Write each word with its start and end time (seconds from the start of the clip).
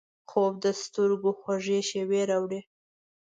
خوب 0.29 0.53
د 0.63 0.65
سترګو 0.83 1.31
خوږې 1.39 1.79
شیبې 1.89 2.21
راوړي 2.29 2.61